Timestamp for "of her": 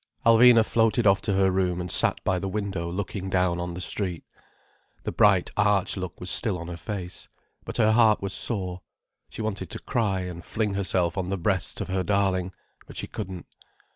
11.81-12.01